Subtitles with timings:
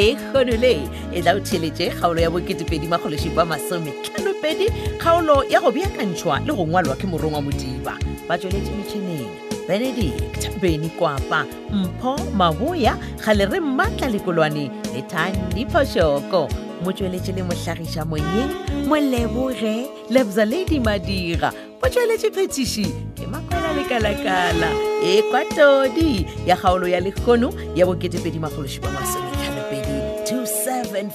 [0.00, 0.74] lekgonole
[1.14, 4.66] ela o theletše kgaolo ya bo2e0ipamasometlhanopedi
[4.98, 7.94] kgaolo ya go beakantšhwa le go ngwalwa ke morong wa modiba
[8.28, 9.26] ba tsweletše metšhineng
[9.68, 16.48] benedict beny kwapa mpho maboya ga le re mmatla lekolwane le thandiphošoko
[16.84, 18.50] motsweletše le mohlagiša moyeng
[18.88, 22.86] moleboge lebza ladi madira motsweletše phetiši
[23.20, 24.68] ke makwela lekala-kala
[25.06, 29.29] e kwa todi ya kgaolo ya lekgono ya bo2e0ipamasome
[31.00, 31.06] Oh,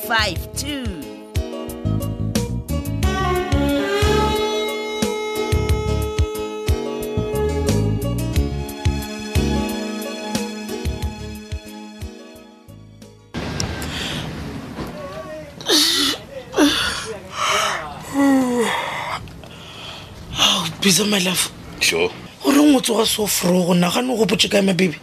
[20.81, 22.09] bisa malafo sure
[22.41, 24.97] gore ngwe tsoga sofro go nagane go botse ka mabebe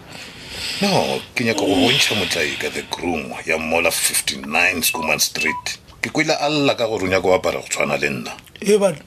[0.83, 6.11] no ke nyaka go bontšha motlai ka the groom ya mola 59 scoman street ke
[6.11, 8.99] kwele a lla ka gore o nyaka o apara go tshwana le nna e bana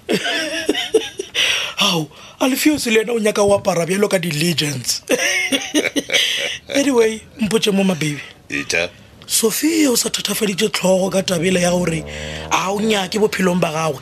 [1.77, 2.07] ao
[2.47, 5.03] alfeos le ena o nyaka o apara bjalo ka di-legends
[6.79, 8.87] anyway mpotse mo mababy eta
[9.27, 11.99] sophia o sa thatafaditse tlhogo ka tabela ya gore
[12.55, 13.99] a o nyake bophelong ba gagwe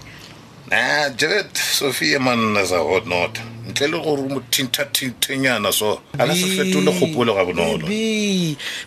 [0.69, 3.41] na jared sophia manna sa hot not
[3.73, 7.87] ntle le gore mo thinthathinthenyana so a ka se fetole kgopolo ga bonolo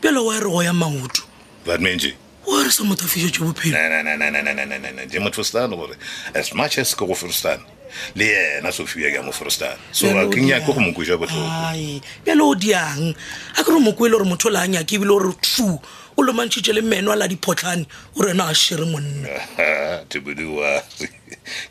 [0.01, 1.23] bjalo wa re go ya maoto
[1.67, 2.15] badmenje
[2.47, 5.97] o re sa motho a fišetše bophelode motho stane gore
[6.34, 7.67] as much as ke go firstane
[8.15, 12.47] le yena sofia ke a mo firstane so a ke nyake go mokwesa botlhoko bjalo
[12.47, 13.11] o diang
[13.59, 15.67] a kere re mokwele gore motho o le a nyake ebile gore tru
[16.19, 17.86] o lomantšhitše le meno a la diphotlhane
[18.17, 19.28] o rena a šhere monna
[20.09, 20.81] tebodiwa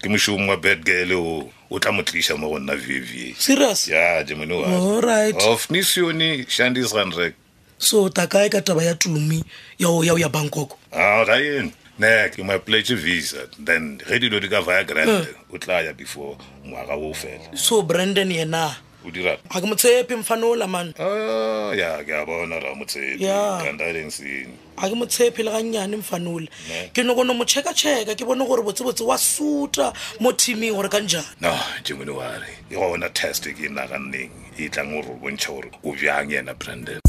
[0.02, 3.88] ke mošomo wa bad gale o o tla mo tliša mo go nna vvie serious
[3.90, 7.34] ya temoniwaright ofnisione shandisanre
[7.78, 9.44] so ta kae ka taba ya tumi
[9.80, 14.48] yao yao ya bankoko aaen ah, ne ke my plege visa then ge dilo di
[14.50, 15.54] ka via grand hmm.
[15.54, 20.16] o tla ya before ngwaga o fela so brandon yena o dira ga ke motshepe
[20.18, 25.42] mfana ola man ah ya ke a bona ra motshepe kandaleng sene ga ke motshepe
[25.46, 26.50] le gannyane mfanola
[26.94, 31.30] ke nokono mo cheka-cheka ke bone gore botsebotse wa suta mo teaming gore ka njana
[31.40, 31.54] no
[31.86, 35.94] jengwene ware e gona test ke e naganneng e tlang gore o bontšha gore o
[35.94, 37.00] bjang yena branden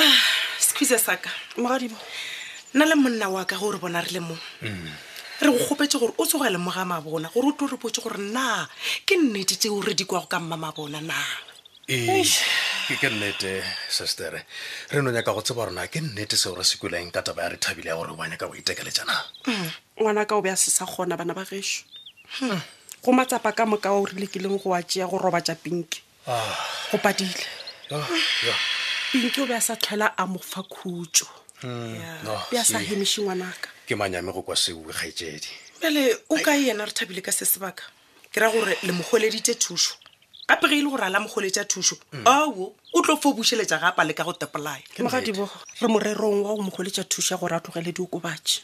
[0.00, 0.18] ah
[0.58, 1.28] squeeze saka
[1.60, 1.98] mogadimo
[2.74, 5.11] nna le monna wa ka gore bona re le mo mm.
[5.42, 8.62] re nkgopetse gore o tsoga lemoga mabona gore o tlo re botse gore na
[9.06, 11.18] ke nnete tseo re di kwago ka mma mabona na
[11.88, 12.22] ee
[12.86, 14.46] ke nnete sestere
[14.90, 17.58] re no nyaka go tseba rona ke nnete seo re sekuleng ka taba ya re
[17.58, 19.16] thabile ya gore o banyaka go itekele jana
[19.46, 19.70] mm.
[19.98, 21.82] ngwana ka o be a sesa kgona bana ba geso
[22.40, 22.60] hmm.
[23.02, 26.00] go matsapa ka moka o rile kileng go a tšea go roba ja pinke
[26.30, 26.70] ah.
[26.92, 27.42] go padile
[27.90, 28.06] ah,
[29.10, 31.96] pinke o be a sa tlhela a mofa khutso Mm.
[32.50, 35.50] bja sa hemiše ngwanaka ke manyame go kwa seo kgaetsedi
[35.80, 37.84] bjale o ka e yena re thabile ka se sebaka
[38.32, 39.94] ke ra gore le mogoleditse thuso
[40.50, 42.26] gape ge e le gore a la mogoletša thušo mm.
[42.26, 45.46] ao o tlo fo bušeletša gapa le ka go tepolaya mogadibo
[45.80, 48.58] re morerong wa go mogoletša thuso ya gore a tlogele diokobatše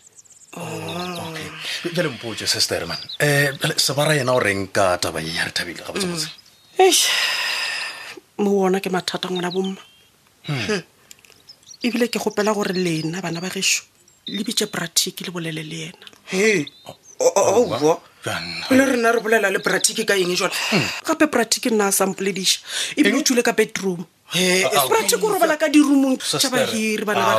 [0.56, 1.30] oh,
[1.94, 6.26] bjale mpotse sesterman um eh, sebara yena o reng ka tabanye ya re thabile gabotsebotse
[6.78, 8.44] mm.
[8.44, 9.82] mo ona ke mathata ngwana bomma
[10.46, 10.66] hmm.
[10.66, 10.82] hmm.
[11.82, 13.82] ebile ke gopela gore lena bana ba geso
[14.26, 15.90] le bitse bratic le bolele le
[16.34, 16.66] ena
[17.22, 17.98] o
[18.70, 20.88] ne re nna re bolela le bratic ka eng jona hmm.
[21.06, 22.58] gape bratic nna a sampoledisa
[22.98, 24.02] ebile o tsule ka bedroom
[24.90, 27.38] bratic eh, o robela ka dirumong ta bahiri bana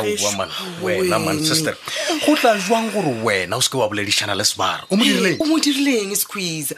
[1.36, 1.76] gesoster
[2.24, 6.72] go tla jwang gore wena o seke wa boledišana le sebara o mo dirileng squeeze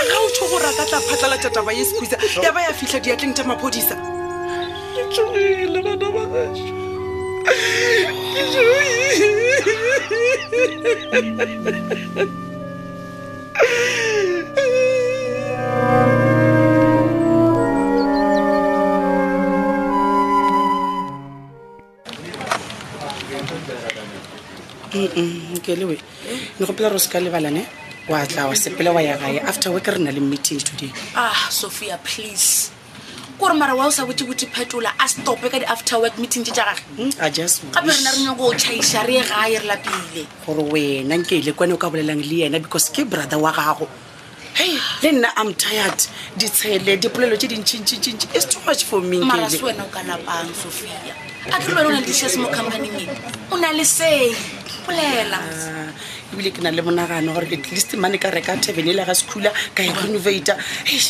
[0.00, 2.72] ka ga o tsho gore a ka tla phatlalatsa taba ye sekhwisa ya ba ya
[2.78, 3.96] fitlha diatleng tsa maphodisa
[4.94, 6.68] ke tsogile bana ba gaso
[7.52, 8.78] eh, eh,
[26.88, 27.62] re o se ka lebalane
[28.10, 31.46] wa tla wa sepele wa ya gae after work re na le meeting today ah
[31.50, 32.72] sophia please
[33.38, 36.66] kore mara wa o sa botse-botse phetola a stope ka di-after work meeting te ta
[36.66, 37.30] gage a hmm?
[37.32, 41.14] just gape re na re nyako o chaisa re ye gae re lapile gore wena
[41.22, 43.86] nke ile e kwane o ka bolelang le yena because ke brother wa gago
[44.58, 46.00] hei le nna am tired
[46.36, 50.50] ditshele dipolelo tse dintšhintšintšintši is too much for me mara se wena o ka lapang
[50.64, 50.98] sophia
[51.54, 53.06] a ke lwena o na le dishes mo companing e
[53.50, 54.34] o na le sei
[54.86, 55.92] bolela ah,
[56.32, 59.14] ebile ke na le monagano gore at least mane ka reka tabon e le ga
[59.20, 60.56] sekhula ka e renovator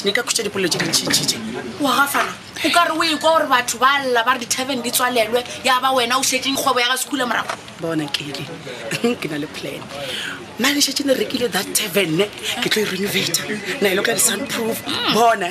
[0.07, 1.37] ne ka kutsa dipolelo tse dintšhitšhitše
[1.85, 2.33] oagafana
[2.65, 5.77] o ka re o ekwa gore batho ba lela ba re di-tabon di tswalelwe ya
[5.81, 8.45] ba wena o setseng kgwebo ya ga sekhula morago bona kele
[9.21, 9.85] ke na le plan
[10.59, 12.25] mane setse ne rekile that tabonne
[12.65, 13.53] ke tlo e renovator
[13.85, 15.13] na e le ka di-sun proof mm.
[15.13, 15.49] bona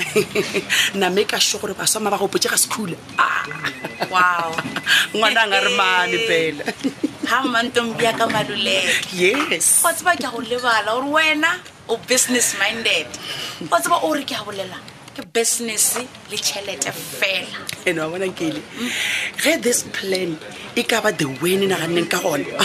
[1.05, 2.97] name ka sure gore basoma ba gopotse ga sekhula
[5.13, 10.39] ngwana a nga re mane pela ga mantombia ka malulekes o tseba ke a go
[10.39, 11.51] lebala gore wena
[11.91, 13.07] o business minded
[13.67, 14.79] o tseba o re ke a bolela
[15.15, 15.99] ke business
[16.31, 18.63] le tšhelete fela ena wa bona kele
[19.43, 20.39] ge this plan
[20.79, 22.55] e ka ba the wene naga nneng ka gona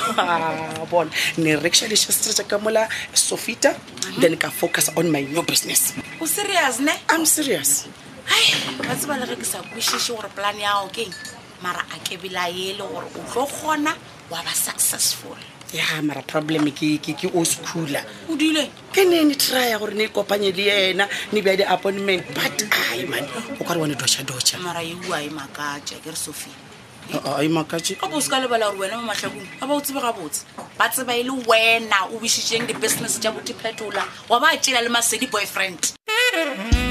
[0.91, 1.11] bona
[1.43, 4.21] ne rekša lešestrata ka mola sofita mhm.
[4.23, 5.91] then ka focus on my new business
[6.23, 7.89] o serious ne i'm serious
[8.31, 8.45] hai
[8.79, 11.11] ba tseba le ge ke sa kwešiše gore plan ya okeng
[11.59, 15.37] mara a kebela ele gore o tlo kgona wa ba successful
[15.75, 18.01] ya mara problem ke oscoola
[18.31, 22.23] o dile ke ne ne trya gore ne e kopanye le ena ne bea di-appointment
[22.33, 23.25] but ai man
[23.61, 26.53] o ka re wane dosa dosa mara eua e makaa ke re sophie
[27.37, 29.81] ai e makae o bo se ka lebala gore wena mo matlhakong a ba o
[29.81, 30.45] tsebe gabotse
[30.79, 35.27] ba tseba e le wena o bišitseng di-business ja botephetola wa ba tsela le masedi
[35.27, 36.84] boyfriend mm -hmm.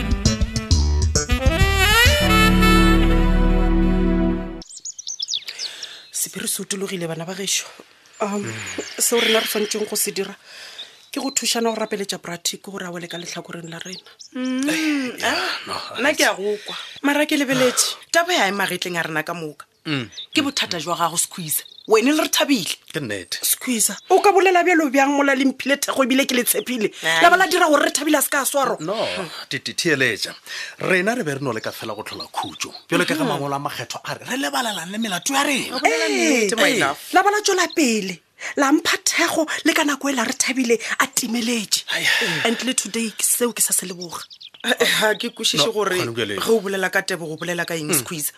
[6.34, 7.66] be re seutologile bana ba geso
[8.26, 8.44] um
[9.06, 10.34] seo rena re tshwanetseng go se dira
[11.12, 14.70] ke go thusana go rapeletsa pratic gore a wele ka letlhakoreng la rena mm.
[14.70, 15.44] eh,
[16.00, 16.76] nna ke ya go kwa
[17.06, 20.08] marake lebeletse taba ya e magetleng a rena ka moka Mm.
[20.34, 24.88] ke bothata jwa gago squeeze wene le re thabile ke squeeze o ka bolela bjalo
[24.88, 26.88] bjang mola lemphile thego ebile ke le tshepile
[27.22, 28.96] la ba dira gore re thabile a se ka swaro no
[29.52, 30.32] theeletša
[30.88, 33.28] rena re be re no le ka fela go tlhola khutso bjalo ka ge mhm.
[33.28, 36.80] mangwelo a makgetho a re re lebalelang le melato ya rena ee, ee.
[37.12, 38.24] la ba tswela pele
[38.56, 41.84] la mpha thego le ka nako e la re thabile a timeletše
[42.48, 44.24] and le today ke seo ke sa se leboga
[44.64, 48.00] ga ke kwešiše gore ge o bolela ka tebo go bolela ka eng mm.
[48.00, 48.32] squeeze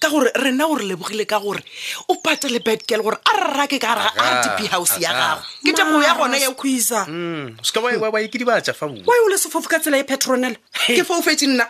[0.00, 1.62] ka gore rena o re lebogile ka gore
[2.08, 5.98] o patele bedkel gore a rerake ka gare ga rtp house ya gago ke tamo
[6.02, 10.02] ya gona ya kuisa mm, sekaaekedibaa fa bua e o le sefofo ka tsela ya
[10.02, 10.54] e petronel
[10.86, 11.66] ke fa o fetse nna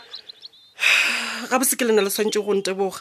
[1.49, 3.01] gabo se ke le na le tshwantse go nteboga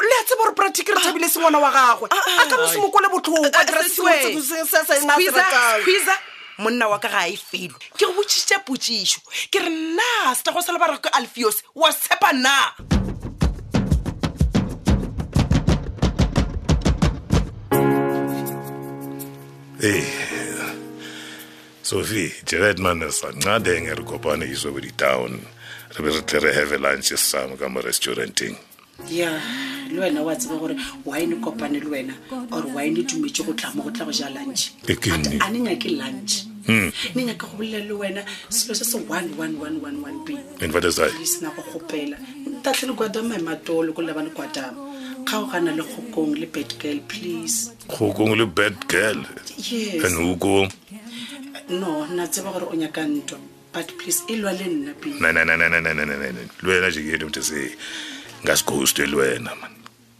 [0.00, 1.28] le a tseba gore re thabile ah.
[1.28, 2.40] se ngwana wa gagwe ah, ah.
[2.42, 5.12] a ka bo botlhokwa
[6.58, 9.20] monna wa ka ga e felo ke go botsiša potsišo
[9.50, 12.72] ke re nna setlago sa le ba alfios wa tshepa na
[21.82, 25.40] sophie jared manesa nxa e re kopane iswe bodi town
[25.98, 28.54] re be re tle re have lunch e sesame ka mo restauranteng
[29.10, 32.14] yeah le wena wa tseba gore wine kopane le wena
[32.50, 36.46] or wine tumetse go tla mo go tla go ja lunch a ne nyake lunch
[36.68, 40.38] ne nyake go bolela le wena selo se se one one one one one go
[41.72, 44.78] gopela ntatlhe le kwadama matolo ko laba le kwadama
[45.24, 49.22] kgaogana le kgokong le bad girl please kgokong le bad girl
[50.04, 50.68] and huko
[51.70, 53.38] no nna tseba gore o nyaka ntwa
[53.74, 55.16] but please e lwa le nna pele
[56.62, 57.76] lwena jeketo mtese
[58.44, 59.73] ngasikhosi lwena man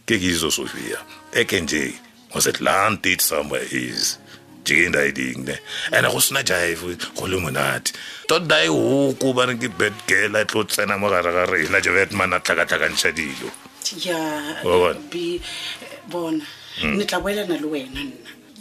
[0.05, 0.99] kekizosufika
[1.33, 1.93] eke nje
[2.33, 4.19] wasetlantit somewhere is
[4.65, 5.59] jike ndayiding ne
[5.91, 7.97] and akusinajaye futhi kholumo nathi to
[8.27, 11.81] tota dayi huku ba ni ki bed girl a tlo tsena mo gare ga rena
[11.85, 13.49] jabet a tlhakatlhakantsha dilo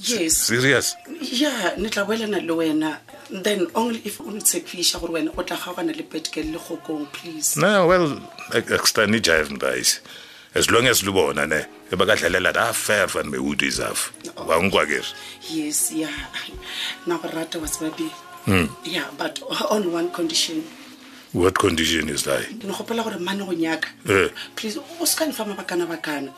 [0.05, 3.01] yes serious Yeah, ni tla boelana le wena
[3.43, 7.07] then only if o ntshepiša gore wena o tla gaogana le bed girl le kgokong
[7.15, 8.21] please no well
[8.53, 9.95] extani jive mdaise
[10.57, 15.03] as long as libona ne ebakadlalela la fair fan mewood is af wa nkwa ke
[15.51, 16.15] yeah
[17.11, 17.69] na rata wa
[18.47, 18.69] mm.
[18.87, 20.63] yeah but on one condition
[21.35, 24.29] what condition is thy ke nogopela gore mane go nyaka eh.
[24.55, 26.31] please o se kane fa mabakana-bakana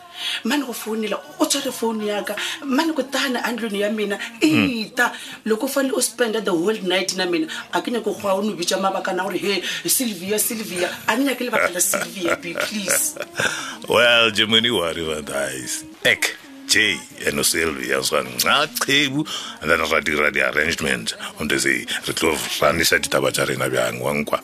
[0.43, 2.35] mane go founela o tshware founu yaka
[2.65, 5.11] mane ko tana andlone ya mina eta
[5.45, 8.41] loko o fanele o spende the whole night na mina a ke nyake goa o
[8.41, 9.61] no bitsa mabakana gore he
[9.97, 13.15] sylvia sylvia a ne nyake lebaka la sylvia b please
[13.95, 16.33] well germany wari vanthis ek
[16.65, 19.21] j and sylvia swa nca chebu
[19.61, 24.41] and then ra dira di-arrangement onto se re tlo ranisa ditaba tsa rena bjang wankwa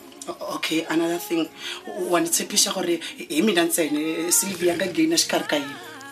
[0.54, 1.48] okay another thing
[2.10, 2.94] wane tshepiša gore
[3.36, 5.56] e mina tsene sylvia ka gaina xikare eh, ka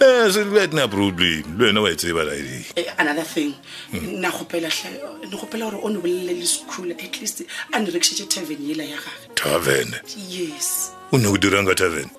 [0.01, 3.55] yena sylvia tina problem le wena wa e tsebalaedi eh, another thing
[3.91, 4.01] hmm.
[4.19, 4.69] nne gopela
[5.71, 9.35] gore o ne bolele le school at least a ne rekišetše taven yela ya gage
[9.35, 9.89] taven
[10.29, 12.11] yes o ne go dirang ka taven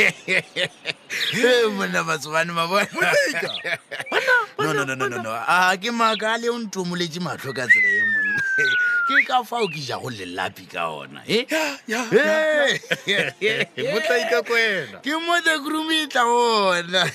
[0.00, 0.94] Hehehehe
[1.32, 7.86] Eh, monna batsobane mabonanononono a ah, ke maaka a le o ntomoletse matlho ka tsela
[7.94, 8.42] e monna
[9.06, 11.46] ke ka fa o ke jago lelapi ka ona eh?
[11.46, 11.76] eh.
[15.06, 17.10] ke mothekrome e tla ona mm,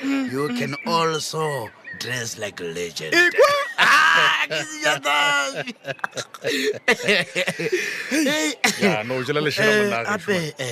[0.00, 0.24] mm.
[0.32, 1.68] you can also
[2.00, 3.12] dress like legend
[3.76, 4.48] ah,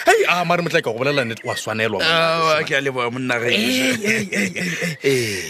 [0.05, 3.09] hei a ah, mare motla ka go bolela nnete wa swanelwa ah, ke a leboa
[3.09, 3.50] monna ge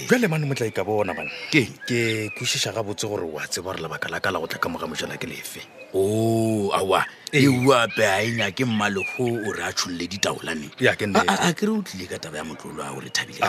[0.07, 4.19] jale mane motla ka bona man ke kwešiša gabotse gore wa tseba gore lebaka la
[4.23, 5.61] ka la go tla ka moga mojela ke lefe
[5.95, 7.03] o oh, aowa
[7.35, 10.95] euape a enya ke mmalego o re a tshololle ditaolaneea
[11.55, 13.43] kere o tlile ka taba ya motlolo a o re thabile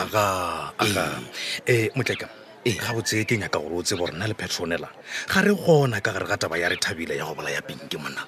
[1.65, 2.27] eh, motleka
[2.67, 4.91] ga botseye ke nyaka gore o tse borena le petronela
[5.31, 7.79] ga re gona ka gare ga taba ya re thabile ya go bola ya peng
[7.87, 8.27] ke mona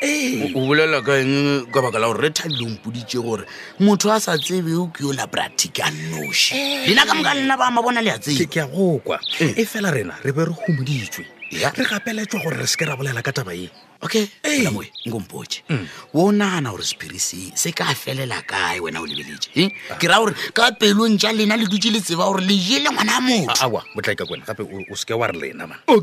[0.00, 0.48] e?
[0.56, 3.44] o bolela ka eng ka baka la gore re thabile ompoditse gore
[3.80, 7.68] motho a sa tsebe o ke yola bratic a nnoši dina ka moka nna ba
[7.70, 11.35] ma bona le a tsebke ke ya gokwa e fela rena re be re gomoditswe
[11.52, 13.68] re gapeletswa gore re seke ra bolela ka taba en
[14.02, 14.58] okay ee.
[14.64, 15.86] nkompoe nkompotse mm.
[16.14, 17.18] o nagana gore sephiri
[17.54, 19.94] se ka felela kae wena o lebelete lebeletse ah.
[20.00, 23.20] ke raya gore ka pelong ja lena le dutse le tseba gore le jele ngwana
[23.22, 24.60] motho botlaka kwena gape
[24.90, 26.00] o seke wa re lena ma o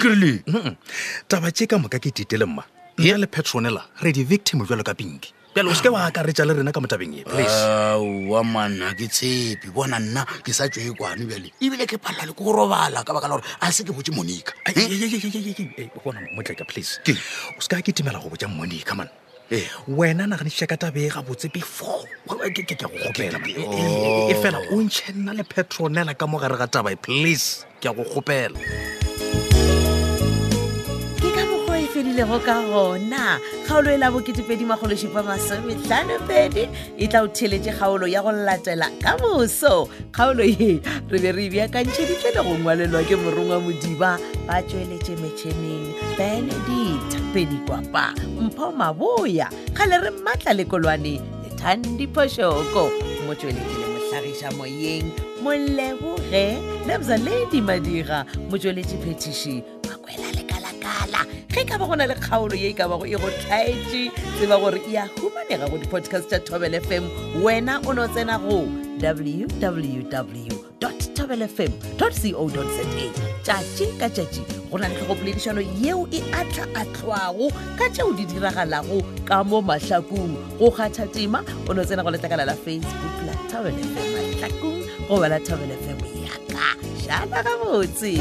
[1.28, 2.64] taba tse ka moka ke le mma
[3.00, 6.72] ya le petronela re di-victim jalo ka pinki pjale o seke wa akaretša le rena
[6.74, 11.86] ka motabeng e pleasewa manna ke tshepe bona nna ke sa tswe kwane bjale ebile
[11.86, 14.54] ke palale ko robala ka baka la gore a se ke botse monica
[16.34, 16.98] motleka please
[17.54, 19.14] o seka ke timela go botsa monica mana
[19.54, 19.62] ee.
[19.88, 22.02] wena naganiša ka tabe ga botse before
[22.50, 23.64] ke go kgopela e, e,
[24.34, 24.82] e, e fela o oh.
[24.82, 28.58] ntšhe nna le petronela ka mo gare ga taba please ke a go kgopela
[31.22, 33.38] ke ka mokgwa e fedilego ka gona
[33.74, 40.44] kgaolo e la bo2edimagolosipamasometlhanopedi e tla o theletse kgaolo ya go latela ka moso kgaolo
[40.46, 40.78] e
[41.10, 44.12] re be re ibeakantšhe e ditle le go ngwalelwa ke morongwa modiba
[44.46, 52.92] ba tsweletse metšhineng benedict pedikwapa mpho maboya kgale re mmatla lekolwane lethandiphosoko
[53.26, 55.10] mo tsweletse le motlhagisa moyeng
[55.42, 62.06] moleboge lebza ladi madira mo tsweletse petišin makwela lekalakala ge e ka ba go na
[62.10, 66.26] le kgaolo ye e ka bago e go tlaetše tseba gore ea humanega go di-podcast
[66.30, 67.04] tša tobel fm
[67.46, 68.66] wena o no tsena go
[69.06, 70.02] www
[71.16, 74.42] tobel fm co za tšatši ka tšatši
[74.74, 80.70] go na le tlhogopoledišano yeo e atlhaatlhwago ka tšeo di diragalago ka mo mahlakong go
[80.74, 85.38] kgatha tema o no tsena go letlakala la facebook la tobel fm mahlakong goba la
[85.38, 86.74] tobel fm ya ka
[87.06, 88.18] jala gabotse